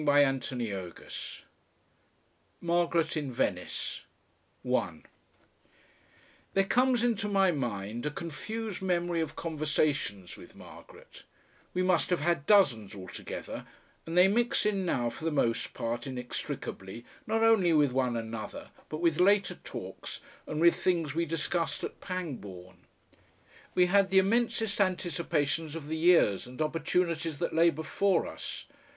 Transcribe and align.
CHAPTER 0.03 0.55
THE 0.55 0.71
THIRD 0.71 0.93
~~ 0.97 2.59
MARGARET 2.59 3.15
IN 3.15 3.31
VENICE 3.31 4.05
1 4.63 5.05
There 6.55 6.63
comes 6.65 7.03
into 7.03 7.27
my 7.29 7.51
mind 7.51 8.07
a 8.07 8.09
confused 8.09 8.81
memory 8.81 9.21
of 9.21 9.35
conversations 9.35 10.37
with 10.37 10.55
Margaret; 10.55 11.21
we 11.75 11.83
must 11.83 12.09
have 12.09 12.21
had 12.21 12.47
dozens 12.47 12.95
altogether, 12.95 13.67
and 14.07 14.17
they 14.17 14.27
mix 14.27 14.65
in 14.65 14.87
now 14.87 15.11
for 15.11 15.23
the 15.23 15.29
most 15.29 15.75
part 15.75 16.07
inextricably 16.07 17.05
not 17.27 17.43
only 17.43 17.71
with 17.71 17.91
one 17.91 18.17
another, 18.17 18.71
but 18.89 19.01
with 19.01 19.19
later 19.19 19.53
talks 19.63 20.19
and 20.47 20.59
with 20.59 20.77
things 20.77 21.13
we 21.13 21.25
discussed 21.25 21.83
at 21.83 22.01
Pangbourne. 22.01 22.87
We 23.75 23.85
had 23.85 24.09
the 24.09 24.17
immensest 24.17 24.81
anticipations 24.81 25.75
of 25.75 25.87
the 25.87 25.95
years 25.95 26.47
and 26.47 26.59
opportunities 26.59 27.37
that 27.37 27.53
lay 27.53 27.69
before 27.69 28.25
us. 28.25 28.65